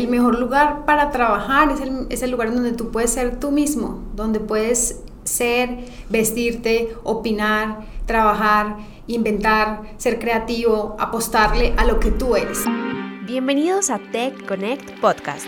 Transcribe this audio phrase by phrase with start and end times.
[0.00, 1.70] el mejor lugar para trabajar
[2.08, 8.78] es el, lugar donde tú puedes ser tú mismo, donde puedes ser, vestirte, opinar, trabajar,
[9.06, 12.64] inventar, ser creativo, apostarle a lo que tú eres.
[13.26, 15.46] Bienvenidos a Tech Connect Podcast.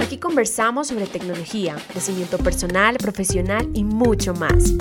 [0.00, 4.74] Aquí conversamos sobre tecnología, crecimiento personal, profesional y mucho más.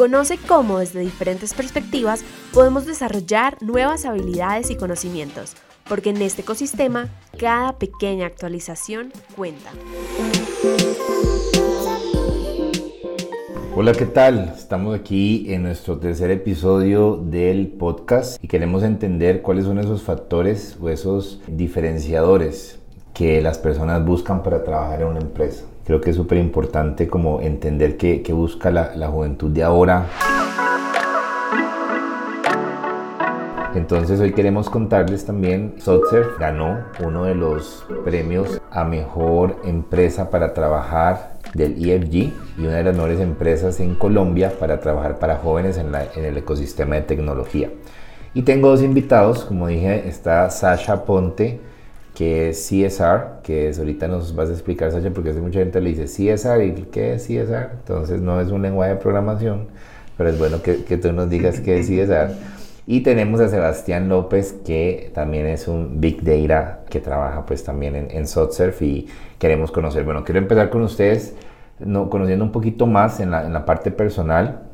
[0.00, 2.24] Conoce cómo desde diferentes perspectivas
[2.54, 5.56] podemos desarrollar nuevas habilidades y conocimientos,
[5.86, 9.68] porque en este ecosistema cada pequeña actualización cuenta.
[13.76, 14.54] Hola, ¿qué tal?
[14.56, 20.78] Estamos aquí en nuestro tercer episodio del podcast y queremos entender cuáles son esos factores
[20.80, 22.79] o esos diferenciadores
[23.20, 25.66] que las personas buscan para trabajar en una empresa.
[25.84, 30.06] Creo que es súper importante como entender qué, busca la, la juventud de ahora.
[33.74, 40.54] Entonces hoy queremos contarles también, Sotzer ganó uno de los premios a mejor empresa para
[40.54, 45.76] trabajar del EFG y una de las mejores empresas en Colombia para trabajar para jóvenes
[45.76, 47.68] en, en el ecosistema de tecnología.
[48.32, 51.60] Y tengo dos invitados, como dije, está Sasha Ponte,
[52.20, 55.80] que es CSR, que es, ahorita nos vas a explicar, Sacha, porque hace mucha gente
[55.80, 57.70] le dice CSR y ¿qué es CSR?
[57.78, 59.68] Entonces no es un lenguaje de programación,
[60.18, 62.34] pero es bueno que, que tú nos digas qué es CSR.
[62.86, 67.96] Y tenemos a Sebastián López, que también es un Big Data que trabaja pues también
[67.96, 68.26] en, en
[68.80, 69.06] y
[69.38, 70.04] queremos conocer.
[70.04, 71.34] Bueno, quiero empezar con ustedes
[71.78, 74.64] no, conociendo un poquito más en la, en la parte personal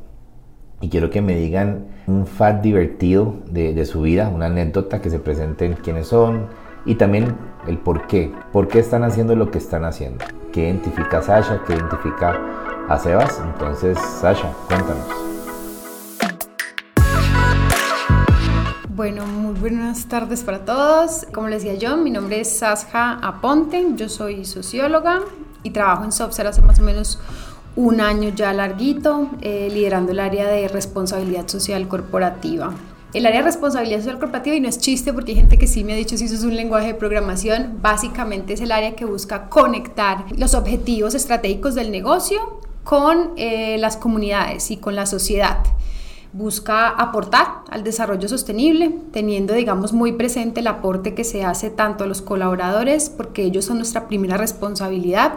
[0.81, 5.09] y quiero que me digan un fact divertido de, de su vida, una anécdota que
[5.09, 7.35] se presenten quiénes son, y también
[7.67, 8.33] el por qué.
[8.51, 10.23] ¿Por qué están haciendo lo que están haciendo?
[10.51, 11.61] ¿Qué identifica a Sasha?
[11.65, 12.39] ¿Qué identifica
[12.87, 13.41] a Sebas?
[13.45, 15.05] Entonces, Sasha, cuéntanos.
[18.89, 21.27] Bueno, muy buenas tardes para todos.
[21.31, 25.19] Como les decía yo, mi nombre es Sasha Aponte, yo soy socióloga
[25.61, 27.19] y trabajo en Software hace más o menos
[27.75, 32.73] un año ya larguito, eh, liderando el área de responsabilidad social corporativa.
[33.17, 35.83] El área de responsabilidad social corporativa, y no es chiste porque hay gente que sí
[35.83, 39.05] me ha dicho si eso es un lenguaje de programación, básicamente es el área que
[39.05, 45.63] busca conectar los objetivos estratégicos del negocio con eh, las comunidades y con la sociedad.
[46.31, 52.03] Busca aportar al desarrollo sostenible, teniendo, digamos, muy presente el aporte que se hace tanto
[52.03, 55.33] a los colaboradores, porque ellos son nuestra primera responsabilidad,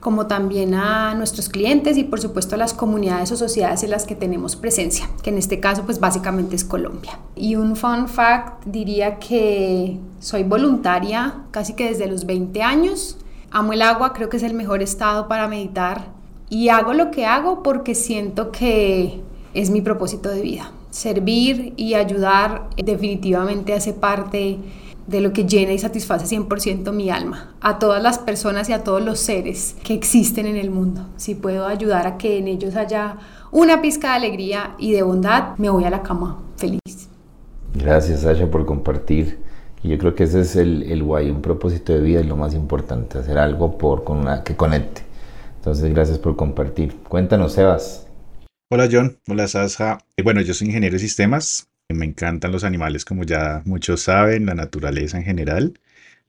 [0.00, 4.04] como también a nuestros clientes y por supuesto a las comunidades o sociedades en las
[4.04, 7.18] que tenemos presencia, que en este caso pues básicamente es Colombia.
[7.34, 13.18] Y un fun fact diría que soy voluntaria casi que desde los 20 años,
[13.50, 16.16] amo el agua, creo que es el mejor estado para meditar
[16.48, 19.20] y hago lo que hago porque siento que
[19.54, 20.72] es mi propósito de vida.
[20.90, 24.58] Servir y ayudar definitivamente hace parte
[25.06, 28.84] de lo que llena y satisface 100% mi alma, a todas las personas y a
[28.84, 31.06] todos los seres que existen en el mundo.
[31.16, 33.18] Si puedo ayudar a que en ellos haya
[33.52, 37.08] una pizca de alegría y de bondad, me voy a la cama feliz.
[37.74, 39.38] Gracias, Sasha, por compartir.
[39.82, 42.36] Y yo creo que ese es el, el guay, un propósito de vida y lo
[42.36, 45.02] más importante, hacer algo por, con una, que conecte.
[45.58, 46.96] Entonces, gracias por compartir.
[47.08, 48.06] Cuéntanos, Sebas.
[48.70, 49.18] Hola, John.
[49.28, 49.98] Hola, Sasha.
[50.24, 51.68] Bueno, yo soy ingeniero de sistemas.
[51.88, 55.78] Me encantan los animales, como ya muchos saben, la naturaleza en general.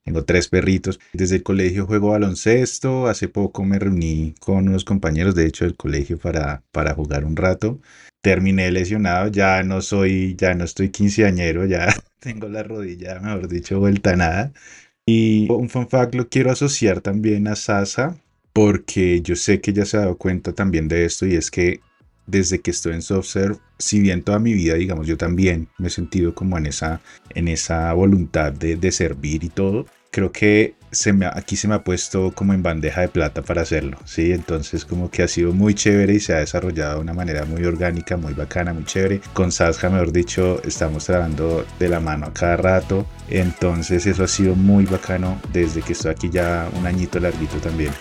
[0.04, 1.00] Tengo tres perritos.
[1.14, 3.08] Desde el colegio juego baloncesto.
[3.08, 7.36] Hace poco me reuní con unos compañeros, de hecho, del colegio para, para jugar un
[7.36, 7.82] rato.
[8.22, 11.88] Terminé lesionado, ya no soy, ya no estoy quinceañero, ya
[12.20, 14.54] tengo la rodilla, mejor dicho, vuelta a nada.
[15.06, 18.18] Y un fun fact lo quiero asociar también a Sasa,
[18.54, 21.82] porque yo sé que ella se ha dado cuenta también de esto y es que
[22.28, 25.92] desde que estoy en SoftServe, si bien toda mi vida, digamos, yo también me he
[25.92, 27.02] sentido como en esa,
[27.34, 31.76] en esa voluntad de, de servir y todo, creo que se me, aquí se me
[31.76, 34.32] ha puesto como en bandeja de plata para hacerlo, ¿sí?
[34.32, 37.64] Entonces como que ha sido muy chévere y se ha desarrollado de una manera muy
[37.66, 39.22] orgánica, muy bacana, muy chévere.
[39.34, 44.28] Con Sasha, mejor dicho, estamos trabajando de la mano a cada rato, entonces eso ha
[44.28, 47.92] sido muy bacano desde que estoy aquí ya un añito larguito también.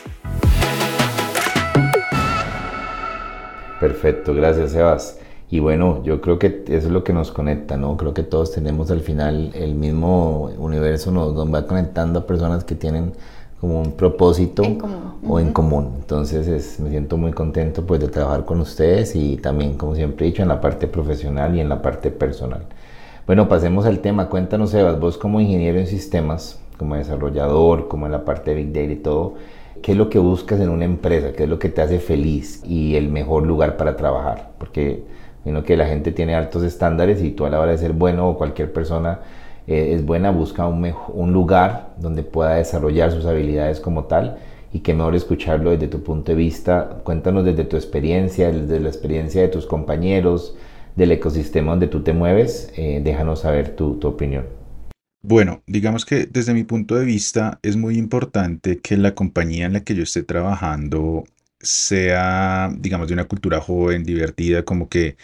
[3.81, 5.19] Perfecto, gracias Sebas.
[5.49, 7.97] Y bueno, yo creo que eso es lo que nos conecta, ¿no?
[7.97, 12.75] Creo que todos tenemos al final el mismo universo, nos, va conectando a personas que
[12.75, 13.13] tienen
[13.61, 14.63] como un propósito
[15.27, 15.95] o en común.
[16.01, 20.31] Entonces me siento muy contento pues de trabajar con ustedes y también, como siempre he
[20.31, 22.63] dicho, en la parte profesional y en la parte personal.
[23.27, 24.29] Bueno, pasemos al tema.
[24.29, 28.73] Cuéntanos, Sebas, vos como ingeniero en sistemas, como desarrollador, como en la parte de Big
[28.73, 29.35] Data y todo,
[29.83, 31.33] ¿Qué es lo que buscas en una empresa?
[31.33, 34.51] ¿Qué es lo que te hace feliz y el mejor lugar para trabajar?
[34.59, 35.05] Porque
[35.47, 38.29] sino que la gente tiene altos estándares y tú a la hora de ser bueno
[38.29, 39.21] o cualquier persona
[39.69, 44.39] eh, es buena, busca un, un lugar donde pueda desarrollar sus habilidades como tal
[44.73, 46.99] y qué mejor escucharlo desde tu punto de vista.
[47.05, 50.57] Cuéntanos desde tu experiencia, desde la experiencia de tus compañeros,
[50.97, 54.56] del ecosistema donde tú te mueves, eh, déjanos saber tu, tu opinión.
[55.29, 59.73] Bueno, digamos que desde mi punto de vista es muy importante que la compañía en
[59.73, 61.25] la que yo esté trabajando
[61.61, 65.17] sea, digamos, de una cultura joven, divertida, como que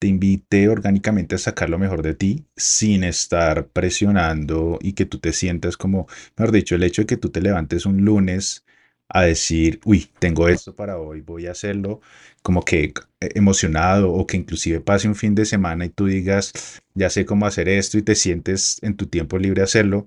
[0.00, 5.18] te invite orgánicamente a sacar lo mejor de ti sin estar presionando y que tú
[5.20, 8.64] te sientas como, mejor dicho, el hecho de que tú te levantes un lunes
[9.08, 12.00] a decir, uy, tengo esto para hoy, voy a hacerlo,
[12.42, 16.52] como que emocionado o que inclusive pase un fin de semana y tú digas,
[16.94, 20.06] ya sé cómo hacer esto y te sientes en tu tiempo libre hacerlo,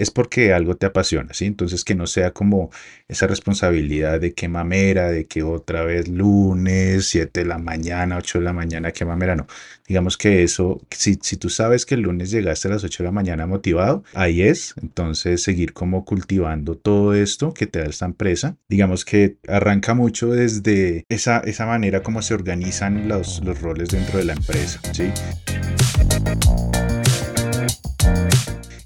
[0.00, 1.44] es porque algo te apasiona, ¿sí?
[1.44, 2.70] Entonces que no sea como
[3.06, 8.38] esa responsabilidad de qué mamera, de que otra vez lunes, 7 de la mañana, 8
[8.38, 9.46] de la mañana, qué mamera, no.
[9.86, 13.08] Digamos que eso, si, si tú sabes que el lunes llegaste a las 8 de
[13.08, 18.06] la mañana motivado, ahí es, entonces seguir como cultivando todo esto que te da esta
[18.06, 18.56] empresa.
[18.70, 24.18] Digamos que arranca mucho desde esa, esa manera como se organizan los, los roles dentro
[24.18, 25.12] de la empresa, ¿sí?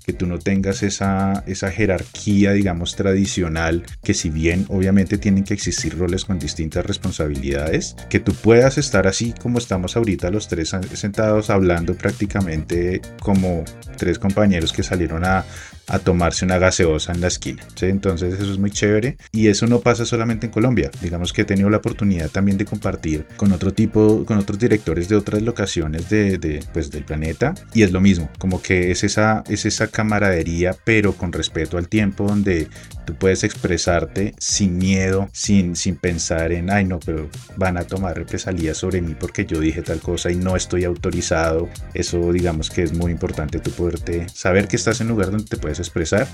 [0.04, 5.54] Que tú no tengas esa, esa jerarquía, digamos, tradicional, que si bien obviamente tienen que
[5.54, 10.76] existir roles con distintas responsabilidades, que tú puedas estar así como estamos ahorita los tres
[10.94, 13.64] sentados hablando prácticamente como
[13.96, 15.44] tres compañeros que salieron a,
[15.88, 17.62] a tomarse una gaseosa en la esquina.
[17.80, 20.90] Entonces eso es muy chévere y eso no pasa solamente en Colombia.
[21.02, 25.08] Digamos que he tenido la oportunidad también de compartir con otro tipo, con otros directores
[25.08, 29.44] de otras locaciones de, pues, del planeta y es lo mismo, como que es esa,
[29.48, 32.68] es esa camaradería pero con respeto al tiempo donde
[33.04, 38.16] tú puedes expresarte sin miedo, sin, sin pensar en, ay no, pero van a tomar
[38.16, 41.68] represalias sobre mí porque yo dije tal cosa y no estoy autorizado.
[41.92, 45.44] Eso digamos que es muy importante tú poderte saber que estás en un lugar donde
[45.44, 46.26] te puedes expresar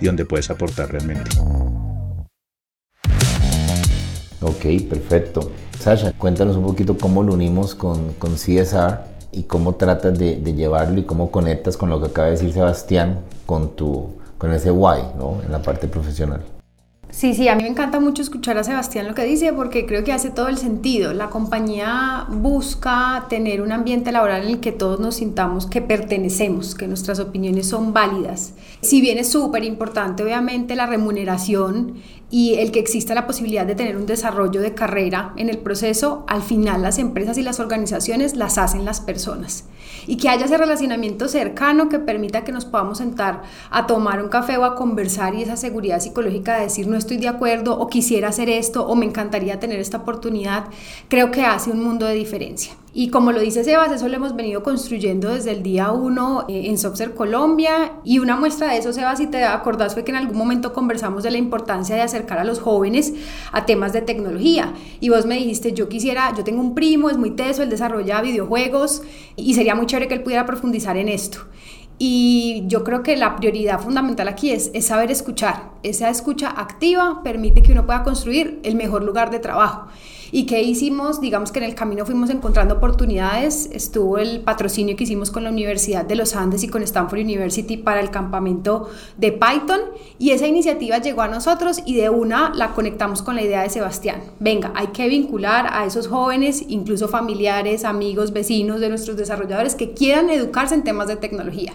[0.00, 1.30] y donde puedes aportar realmente.
[4.40, 5.50] Ok, perfecto.
[5.78, 9.00] Sasha, cuéntanos un poquito cómo lo unimos con, con CSR
[9.32, 12.52] y cómo tratas de, de, llevarlo y cómo conectas con lo que acaba de decir
[12.52, 15.40] Sebastián con, tu, con ese why ¿no?
[15.44, 16.42] en la parte profesional.
[17.10, 20.04] Sí, sí, a mí me encanta mucho escuchar a Sebastián lo que dice porque creo
[20.04, 21.14] que hace todo el sentido.
[21.14, 26.74] La compañía busca tener un ambiente laboral en el que todos nos sintamos que pertenecemos,
[26.74, 28.52] que nuestras opiniones son válidas.
[28.82, 31.94] Si bien es súper importante, obviamente, la remuneración
[32.30, 36.24] y el que exista la posibilidad de tener un desarrollo de carrera en el proceso,
[36.28, 39.64] al final las empresas y las organizaciones las hacen las personas.
[40.06, 44.28] Y que haya ese relacionamiento cercano que permita que nos podamos sentar a tomar un
[44.28, 48.28] café o a conversar y esa seguridad psicológica de decir estoy de acuerdo o quisiera
[48.28, 50.66] hacer esto o me encantaría tener esta oportunidad,
[51.08, 52.74] creo que hace un mundo de diferencia.
[52.94, 56.62] Y como lo dice Sebas, eso lo hemos venido construyendo desde el día uno eh,
[56.66, 57.92] en Software Colombia.
[58.02, 61.22] Y una muestra de eso, Sebas, si te acordás, fue que en algún momento conversamos
[61.22, 63.12] de la importancia de acercar a los jóvenes
[63.52, 64.72] a temas de tecnología.
[65.00, 68.20] Y vos me dijiste, yo quisiera, yo tengo un primo, es muy teso, él desarrolla
[68.20, 69.02] videojuegos
[69.36, 71.38] y sería muy chévere que él pudiera profundizar en esto.
[71.98, 75.70] Y yo creo que la prioridad fundamental aquí es, saber escuchar.
[75.82, 79.88] Esa escucha activa permite que uno pueda construir el mejor lugar de trabajo.
[80.30, 81.20] ¿Y qué hicimos?
[81.20, 83.68] Digamos que en el camino fuimos encontrando oportunidades.
[83.72, 87.78] Estuvo el patrocinio que hicimos con la Universidad de los Andes y con Stanford University
[87.78, 89.80] para el campamento de Python.
[90.18, 93.70] Y esa iniciativa llegó a nosotros y de una la conectamos con la idea de
[93.70, 94.22] Sebastián.
[94.38, 99.92] Venga, hay que vincular a esos jóvenes, incluso familiares, amigos, vecinos de nuestros desarrolladores que
[99.92, 101.72] quieran educarse en temas de tecnología.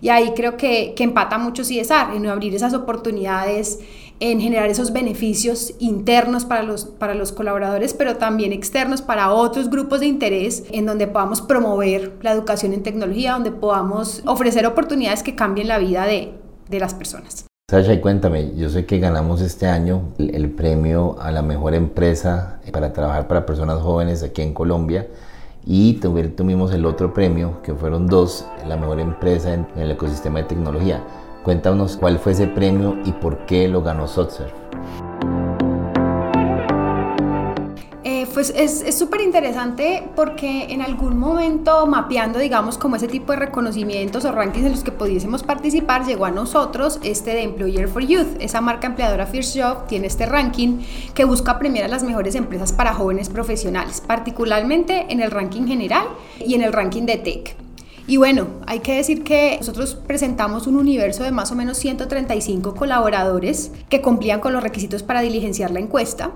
[0.00, 3.78] Y ahí creo que, que empata mucho CSR, en abrir esas oportunidades,
[4.22, 9.68] en generar esos beneficios internos para los, para los colaboradores, pero también externos para otros
[9.68, 15.24] grupos de interés, en donde podamos promover la educación en tecnología, donde podamos ofrecer oportunidades
[15.24, 16.34] que cambien la vida de,
[16.70, 17.46] de las personas.
[17.68, 21.74] Sasha, y cuéntame, yo sé que ganamos este año el, el premio a la mejor
[21.74, 25.08] empresa para trabajar para personas jóvenes aquí en Colombia
[25.64, 30.44] y tuvimos el otro premio, que fueron dos, la mejor empresa en, el ecosistema de
[30.46, 31.02] tecnología.
[31.42, 34.52] Cuéntanos cuál fue ese premio y por qué lo ganó Sotsurf.
[38.32, 44.24] Pues es súper interesante porque en algún momento mapeando, digamos, como ese tipo de reconocimientos
[44.24, 48.40] o rankings en los que pudiésemos participar, llegó a nosotros este de Employer for Youth.
[48.40, 50.80] Esa marca empleadora First Job tiene este ranking
[51.14, 56.08] que busca premiar a las mejores empresas para jóvenes profesionales, particularmente en el ranking general
[56.44, 57.61] y en el ranking de tech.
[58.06, 62.74] Y bueno, hay que decir que nosotros presentamos un universo de más o menos 135
[62.74, 66.32] colaboradores que cumplían con los requisitos para diligenciar la encuesta.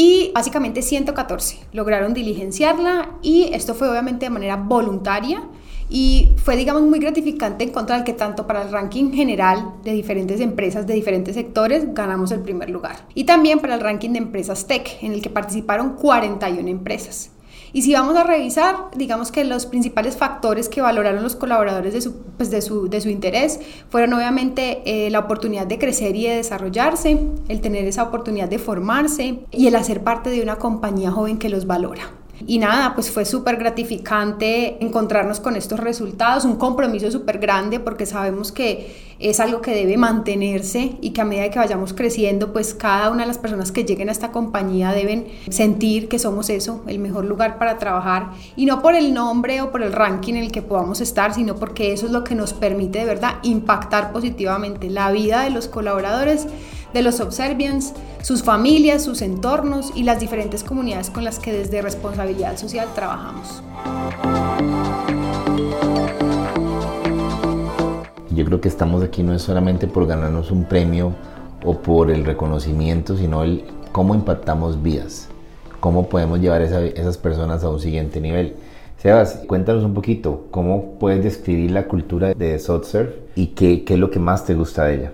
[0.00, 5.42] y básicamente 114 lograron diligenciarla y esto fue obviamente de manera voluntaria
[5.90, 10.86] y fue, digamos, muy gratificante encontrar que tanto para el ranking general de diferentes empresas
[10.86, 13.06] de diferentes sectores ganamos el primer lugar.
[13.14, 17.30] Y también para el ranking de empresas tech, en el que participaron 41 empresas.
[17.72, 22.00] Y si vamos a revisar, digamos que los principales factores que valoraron los colaboradores de
[22.00, 23.60] su, pues de su, de su interés
[23.90, 28.58] fueron obviamente eh, la oportunidad de crecer y de desarrollarse, el tener esa oportunidad de
[28.58, 32.17] formarse y el hacer parte de una compañía joven que los valora.
[32.46, 38.06] Y nada, pues fue súper gratificante encontrarnos con estos resultados, un compromiso súper grande porque
[38.06, 42.74] sabemos que es algo que debe mantenerse y que a medida que vayamos creciendo, pues
[42.74, 46.82] cada una de las personas que lleguen a esta compañía deben sentir que somos eso,
[46.86, 48.30] el mejor lugar para trabajar.
[48.54, 51.56] Y no por el nombre o por el ranking en el que podamos estar, sino
[51.56, 55.66] porque eso es lo que nos permite de verdad impactar positivamente la vida de los
[55.66, 56.46] colaboradores
[56.92, 61.82] de los Observians, sus familias, sus entornos y las diferentes comunidades con las que desde
[61.82, 63.62] responsabilidad social trabajamos.
[68.30, 71.12] Yo creo que estamos aquí no es solamente por ganarnos un premio
[71.64, 75.28] o por el reconocimiento, sino el cómo impactamos vidas,
[75.80, 78.54] cómo podemos llevar a esas personas a un siguiente nivel.
[78.98, 84.10] Sebas, cuéntanos un poquito, ¿cómo puedes describir la cultura de SOTSERV y qué es lo
[84.10, 85.12] que más te gusta de ella?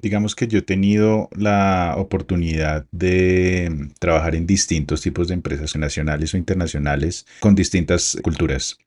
[0.00, 5.74] Digamos que yo he tenido la oportunidad de mm, trabajar en distintos tipos de empresas
[5.76, 8.78] nacionales o internacionales con distintas culturas.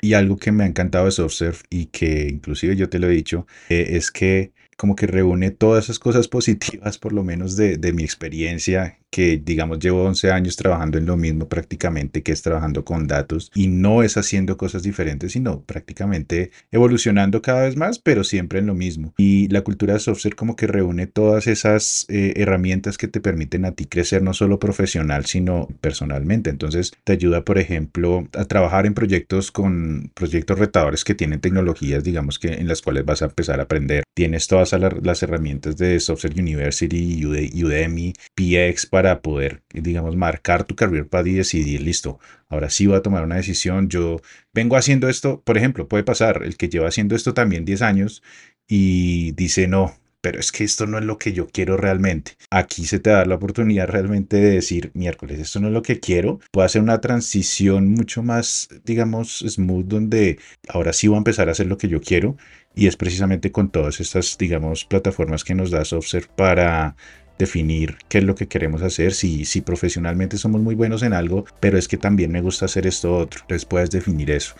[0.00, 3.12] Y algo que me ha encantado de SoftServe y que inclusive yo te lo he
[3.12, 7.76] dicho, eh, es que como que reúne todas esas cosas positivas, por lo menos de,
[7.76, 12.42] de mi experiencia que digamos llevo 11 años trabajando en lo mismo prácticamente, que es
[12.42, 18.00] trabajando con datos y no es haciendo cosas diferentes, sino prácticamente evolucionando cada vez más,
[18.00, 19.14] pero siempre en lo mismo.
[19.16, 23.64] Y la cultura de software como que reúne todas esas eh, herramientas que te permiten
[23.66, 26.50] a ti crecer no solo profesional, sino personalmente.
[26.50, 32.02] Entonces te ayuda, por ejemplo, a trabajar en proyectos con proyectos retadores que tienen tecnologías,
[32.02, 34.02] digamos que en las cuales vas a empezar a aprender.
[34.12, 40.74] Tienes todas las herramientas de Software University, Udemy, PX para para poder, digamos, marcar tu
[40.74, 42.18] career path y decidir, listo,
[42.48, 43.90] ahora sí voy a tomar una decisión.
[43.90, 44.22] Yo
[44.54, 48.22] vengo haciendo esto, por ejemplo, puede pasar el que lleva haciendo esto también 10 años
[48.66, 52.32] y dice, no, pero es que esto no es lo que yo quiero realmente.
[52.48, 56.00] Aquí se te da la oportunidad realmente de decir, miércoles, esto no es lo que
[56.00, 56.40] quiero.
[56.50, 61.52] Puedo hacer una transición mucho más, digamos, smooth, donde ahora sí voy a empezar a
[61.52, 62.38] hacer lo que yo quiero.
[62.74, 66.96] Y es precisamente con todas estas, digamos, plataformas que nos da Software para
[67.38, 71.44] definir qué es lo que queremos hacer, si, si profesionalmente somos muy buenos en algo,
[71.60, 74.54] pero es que también me gusta hacer esto otro, entonces puedes definir eso.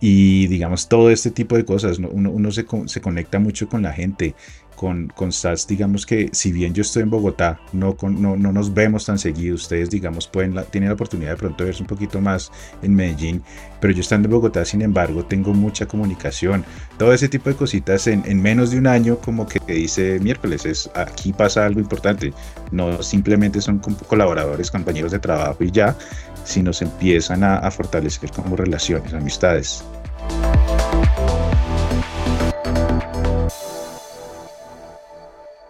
[0.00, 3.92] Y digamos, todo este tipo de cosas, uno, uno se, se, conecta mucho con la
[3.92, 4.34] gente,
[4.76, 5.30] con, con
[5.68, 9.54] digamos que si bien yo estoy en Bogotá, no, no, no nos vemos tan seguido,
[9.54, 12.50] ustedes digamos pueden tienen la oportunidad de pronto verse un poquito más
[12.82, 13.42] en Medellín,
[13.80, 16.64] pero yo estando en Bogotá, sin embargo, tengo mucha comunicación,
[16.98, 20.66] todo ese tipo de cositas en, en menos de un año como que dice miércoles,
[20.66, 22.32] es, aquí pasa algo importante,
[22.70, 25.96] no simplemente son colaboradores, compañeros de trabajo y ya,
[26.44, 29.84] sino se empiezan a fortalecer como relaciones, amistades.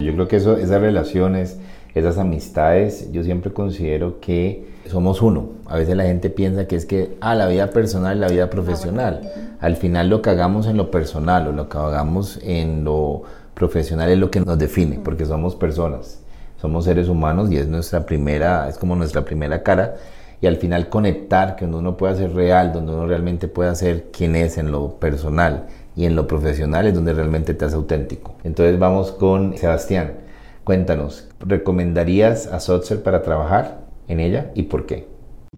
[0.04, 1.58] Yo creo que eso, esas relaciones,
[1.94, 5.48] esas amistades, yo siempre considero que somos uno.
[5.66, 8.50] A veces la gente piensa que es que, ah, la vida personal y la vida
[8.50, 9.20] profesional.
[9.60, 13.22] Al final lo que hagamos en lo personal o lo que hagamos en lo
[13.54, 16.20] profesional es lo que nos define, porque somos personas,
[16.60, 19.94] somos seres humanos y es nuestra primera, es como nuestra primera cara.
[20.40, 24.36] Y al final conectar, que uno pueda ser real, donde uno realmente pueda ser quien
[24.36, 28.36] es en lo personal y en lo profesional es donde realmente te hace auténtico.
[28.44, 30.14] Entonces vamos con Sebastián.
[30.64, 35.06] Cuéntanos, ¿recomendarías a Sotzer para trabajar en ella y por qué?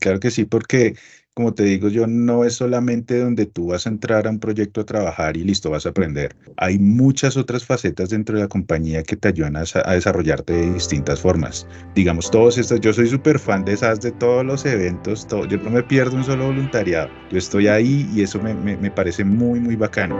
[0.00, 0.94] Claro que sí, porque
[1.36, 4.80] como te digo yo, no es solamente donde tú vas a entrar a un proyecto
[4.80, 6.34] a trabajar y listo, vas a aprender.
[6.56, 11.20] Hay muchas otras facetas dentro de la compañía que te ayudan a, desarrollarte de distintas
[11.20, 11.66] formas.
[11.94, 15.58] Digamos, todos estos, yo soy súper fan de esas, de todos los eventos, todo, yo
[15.58, 17.10] no me pierdo un solo voluntariado.
[17.30, 20.16] Yo estoy ahí y eso me, me, me parece muy, muy bacano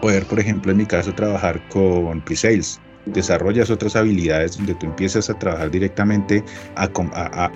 [0.00, 5.28] poder, por ejemplo, en mi caso, trabajar con pre-sales desarrollas otras habilidades donde tú empiezas
[5.30, 6.42] a trabajar directamente
[6.76, 6.88] a,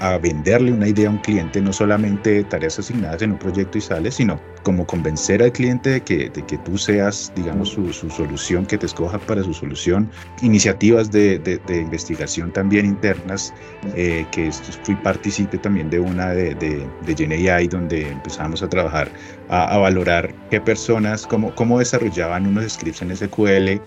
[0.00, 3.80] a, venderle una idea a un cliente, no solamente tareas asignadas en un proyecto y
[3.80, 8.10] sales, sino como convencer al cliente de que, de que tú seas, digamos, su, su
[8.10, 10.10] solución, que te escoja para su solución.
[10.42, 13.54] Iniciativas de, de, de investigación también internas,
[13.94, 14.50] eh, que
[14.82, 19.08] fui partícipe también de una de, de, de GenAI, donde empezamos a trabajar
[19.48, 23.80] a, a, valorar qué personas, cómo, cómo desarrollaban unos scripts en SQL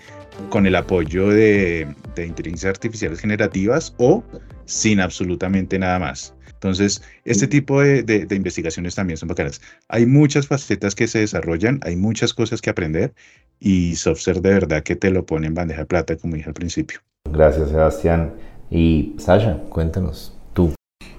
[0.48, 4.22] con el apoyo de, de inteligencias artificiales generativas o
[4.64, 6.34] sin absolutamente nada más.
[6.62, 9.60] Entonces, este tipo de, de, investigaciones también son bacanas.
[9.88, 13.12] Hay muchas facetas que se desarrollan, hay muchas cosas que aprender
[13.58, 16.54] y Software de verdad que te lo pone en bandeja de plata, como dije al
[16.54, 17.00] principio.
[17.30, 18.34] Gracias, Sebastián.
[18.70, 20.38] Y Sasha, cuéntanos.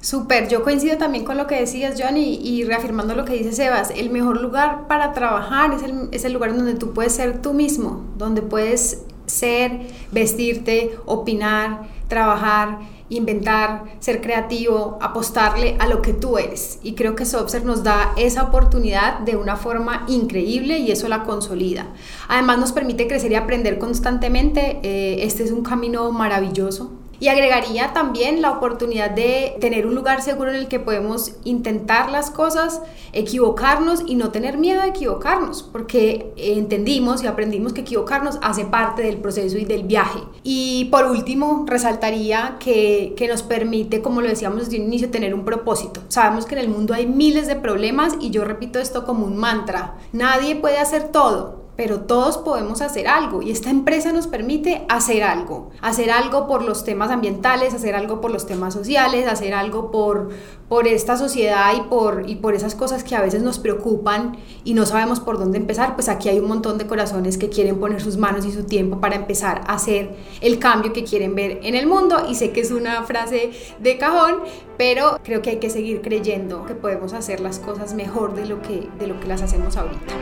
[0.01, 3.89] Súper, yo coincido también con lo que decías, Johnny, y reafirmando lo que dice Sebas,
[3.95, 7.53] el mejor lugar para trabajar es el, es el lugar donde tú puedes ser tú
[7.53, 9.79] mismo, donde puedes ser,
[10.11, 16.79] vestirte, opinar, trabajar, inventar, ser creativo, apostarle a lo que tú eres.
[16.83, 21.23] Y creo que Software nos da esa oportunidad de una forma increíble y eso la
[21.23, 21.87] consolida.
[22.27, 24.79] Además nos permite crecer y aprender constantemente.
[24.83, 26.91] Eh, este es un camino maravilloso
[27.23, 32.11] y agregaría también la oportunidad de tener un lugar seguro en el que podemos intentar
[32.11, 32.81] las cosas,
[33.13, 39.03] equivocarnos y no tener miedo de equivocarnos, porque entendimos y aprendimos que equivocarnos hace parte
[39.03, 40.19] del proceso y del viaje.
[40.43, 45.33] Y por último, resaltaría que, que nos permite, como lo decíamos desde un inicio, tener
[45.33, 46.01] un propósito.
[46.09, 49.37] Sabemos que en el mundo hay miles de problemas y yo repito esto como un
[49.37, 49.95] mantra.
[50.11, 55.23] Nadie puede hacer todo, pero todos podemos hacer algo y esta empresa nos permite hacer
[55.23, 59.91] algo, hacer algo por los temas ambientales, hacer algo por los temas sociales, hacer algo
[59.91, 60.29] por,
[60.69, 64.73] por esta sociedad y por, y por esas cosas que a veces nos preocupan y
[64.73, 68.01] no sabemos por dónde empezar, pues aquí hay un montón de corazones que quieren poner
[68.01, 71.75] sus manos y su tiempo para empezar a hacer el cambio que quieren ver en
[71.75, 74.41] el mundo y sé que es una frase de cajón,
[74.77, 78.61] pero creo que hay que seguir creyendo que podemos hacer las cosas mejor de lo
[78.61, 80.13] que, de lo que las hacemos ahorita.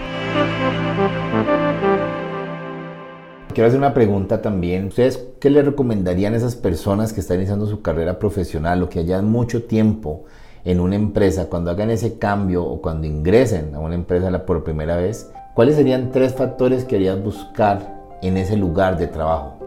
[3.54, 4.88] Quiero hacer una pregunta también.
[4.88, 9.00] ¿Ustedes qué le recomendarían a esas personas que están iniciando su carrera profesional o que
[9.00, 10.24] hayan mucho tiempo
[10.64, 14.96] en una empresa, cuando hagan ese cambio o cuando ingresen a una empresa por primera
[14.96, 15.30] vez?
[15.54, 19.61] ¿Cuáles serían tres factores que harías buscar en ese lugar de trabajo?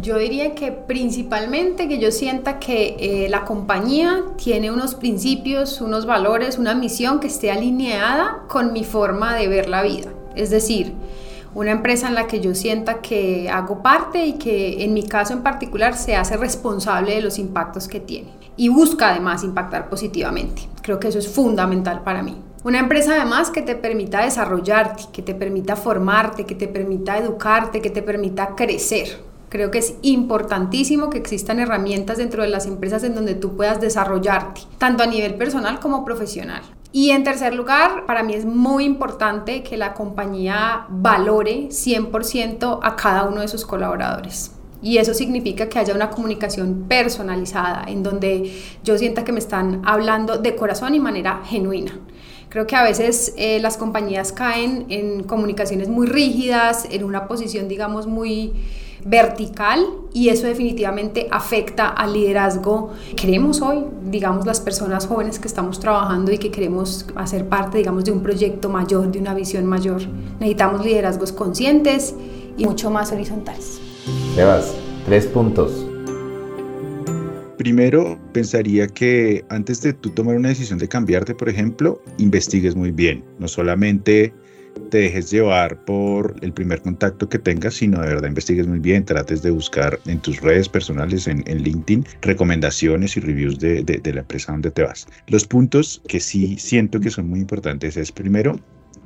[0.00, 6.06] Yo diría que principalmente que yo sienta que eh, la compañía tiene unos principios, unos
[6.06, 10.10] valores, una misión que esté alineada con mi forma de ver la vida.
[10.34, 10.94] Es decir,
[11.54, 15.34] una empresa en la que yo sienta que hago parte y que en mi caso
[15.34, 20.62] en particular se hace responsable de los impactos que tiene y busca además impactar positivamente.
[20.82, 22.36] Creo que eso es fundamental para mí.
[22.64, 27.82] Una empresa además que te permita desarrollarte, que te permita formarte, que te permita educarte,
[27.82, 29.31] que te permita crecer.
[29.52, 33.82] Creo que es importantísimo que existan herramientas dentro de las empresas en donde tú puedas
[33.82, 36.62] desarrollarte, tanto a nivel personal como profesional.
[36.90, 42.96] Y en tercer lugar, para mí es muy importante que la compañía valore 100% a
[42.96, 44.52] cada uno de sus colaboradores.
[44.80, 49.82] Y eso significa que haya una comunicación personalizada, en donde yo sienta que me están
[49.84, 51.92] hablando de corazón y manera genuina.
[52.48, 57.68] Creo que a veces eh, las compañías caen en comunicaciones muy rígidas, en una posición,
[57.68, 58.54] digamos, muy
[59.04, 65.48] vertical y eso definitivamente afecta al liderazgo que queremos hoy, digamos las personas jóvenes que
[65.48, 69.66] estamos trabajando y que queremos hacer parte, digamos, de un proyecto mayor, de una visión
[69.66, 70.02] mayor.
[70.38, 72.14] Necesitamos liderazgos conscientes
[72.56, 73.80] y mucho más horizontales.
[74.34, 74.74] Sebas,
[75.06, 75.86] tres puntos.
[77.56, 82.90] Primero, pensaría que antes de tú tomar una decisión de cambiarte, por ejemplo, investigues muy
[82.90, 84.34] bien, no solamente
[84.90, 89.04] te dejes llevar por el primer contacto que tengas, sino de verdad investigues muy bien,
[89.04, 94.52] trates de buscar en tus redes personales, en, LinkedIn, recomendaciones y reviews de, la empresa
[94.52, 95.06] donde te vas.
[95.28, 98.60] Los puntos que sí siento que son muy importantes es primero,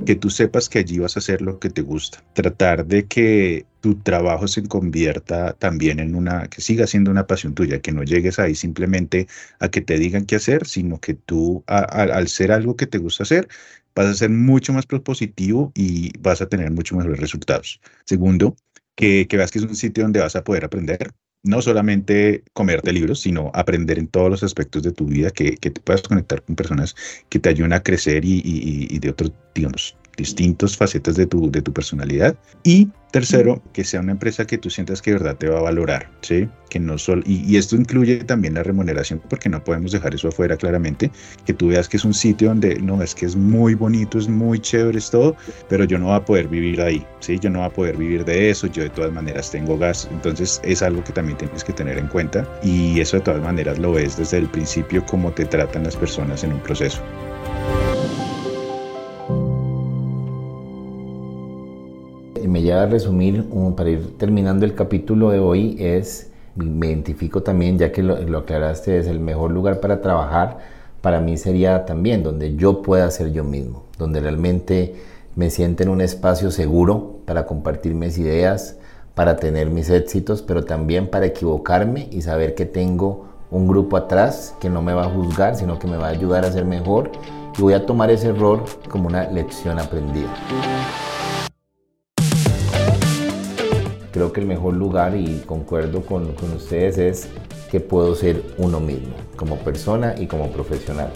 [0.04, 2.22] que tú sepas que allí vas a hacer lo que te gusta.
[2.34, 7.54] Tratar de que tu trabajo se convierta también en una, que siga siendo una pasión
[7.54, 9.28] tuya, que no llegues ahí simplemente
[9.60, 13.22] a que te digan qué hacer, sino que tú al ser algo que te gusta
[13.22, 13.48] hacer,
[13.96, 17.80] vas a ser mucho más propositivo y vas a tener mucho mejores resultados.
[18.04, 18.54] Segundo,
[18.94, 23.20] que, veas que es un sitio donde vas a poder aprender, no solamente comerte libros,
[23.20, 26.56] sino aprender en todos los aspectos de tu vida, que, que te puedas conectar con
[26.56, 26.94] personas
[27.30, 31.50] que te ayuden a crecer y, y, y de otros, digamos, distintas facetas de tu,
[31.50, 32.36] de tu personalidad.
[32.64, 35.62] Y tercero, que sea una empresa que tú sientas que de verdad te va a
[35.62, 36.48] valorar, ¿sí?
[36.68, 40.56] Que no solo, y, esto incluye también la remuneración, porque no podemos dejar eso afuera
[40.56, 41.10] claramente,
[41.46, 44.28] que tú veas que es un sitio donde, no, es que es muy bonito, es
[44.28, 45.34] muy chévere, es todo,
[45.68, 47.38] pero yo no voy a poder vivir ahí, ¿sí?
[47.38, 50.60] Yo no voy a poder vivir de eso, yo de todas maneras tengo gas, entonces
[50.62, 53.92] es algo que también tienes que tener en cuenta y eso de todas maneras lo
[53.92, 57.00] ves desde el principio, cómo te tratan las personas en un proceso.
[62.48, 63.44] Me lleva a resumir,
[63.76, 68.98] para ir terminando el capítulo de hoy, es, me identifico también, ya que lo, aclaraste,
[68.98, 70.58] es el mejor lugar para trabajar,
[71.00, 74.96] para mí sería también donde yo pueda ser yo mismo, donde realmente
[75.34, 78.76] me sienten un espacio seguro para compartir mis ideas,
[79.14, 84.54] para tener mis éxitos, pero también para equivocarme y saber que tengo un grupo atrás
[84.60, 87.10] que no me va a juzgar, sino que me va a ayudar a ser mejor
[87.56, 90.28] y voy a tomar ese error como una lección aprendida.
[94.16, 97.28] Creo que el mejor lugar, y concuerdo con, con ustedes, es
[97.70, 101.10] que puedo ser uno mismo, como persona y como profesional.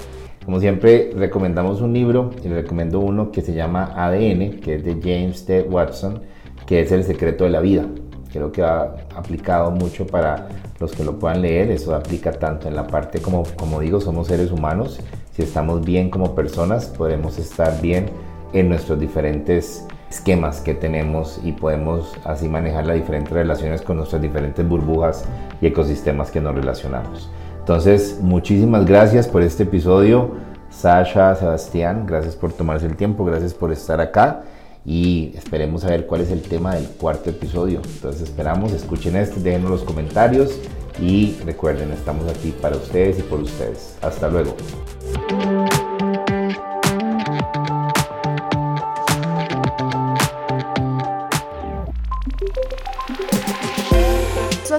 [0.45, 4.99] Como siempre, recomendamos un libro y recomiendo uno que se llama ADN, que es de
[5.01, 5.63] James T.
[5.63, 6.21] Watson,
[6.67, 7.87] que es El secreto de la vida.
[8.35, 11.71] Creo que ha aplicado mucho para los que lo puedan leer.
[11.71, 15.01] Eso aplica tanto en la parte como, como digo, somos seres humanos.
[15.33, 18.11] Si estamos bien como personas, podemos estar bien
[18.53, 24.21] en nuestros diferentes esquemas que tenemos y podemos así manejar las diferentes relaciones con nuestras
[24.21, 25.25] diferentes burbujas
[25.61, 27.31] y ecosistemas que nos relacionamos.
[27.61, 30.33] Entonces, muchísimas gracias por este episodio.
[30.71, 34.43] Sasha, Sebastián, gracias por tomarse el tiempo, gracias por estar acá
[34.85, 37.81] y esperemos a ver cuál es el tema del cuarto episodio.
[37.85, 40.59] Entonces esperamos, escuchen este, déjenos los comentarios
[41.01, 43.97] y recuerden, estamos aquí para ustedes y por ustedes.
[44.03, 44.57] Hasta luego.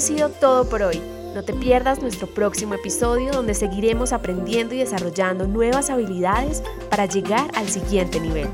[0.01, 0.99] Ha sido todo por hoy.
[1.35, 7.51] No te pierdas nuestro próximo episodio donde seguiremos aprendiendo y desarrollando nuevas habilidades para llegar
[7.53, 8.47] al siguiente nivel.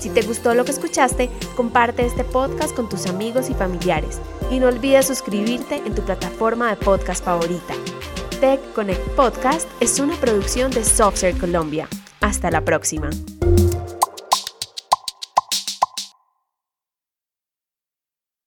[0.00, 4.18] Si te gustó lo que escuchaste, comparte este podcast con tus amigos y familiares
[4.50, 7.74] y no olvides suscribirte en tu plataforma de podcast favorita.
[8.40, 11.86] Tech Connect Podcast es una producción de Software Colombia.
[12.20, 13.10] Hasta la próxima.